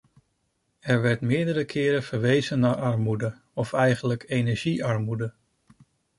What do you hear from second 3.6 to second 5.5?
eigenlijk energiearmoede.